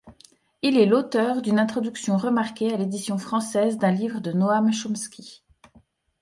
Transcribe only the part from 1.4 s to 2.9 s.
d’une introduction remarquée à